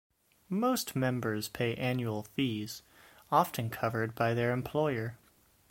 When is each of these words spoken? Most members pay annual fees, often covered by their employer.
Most 0.49 0.95
members 0.95 1.47
pay 1.47 1.75
annual 1.75 2.23
fees, 2.23 2.81
often 3.31 3.69
covered 3.69 4.15
by 4.15 4.33
their 4.33 4.51
employer. 4.51 5.19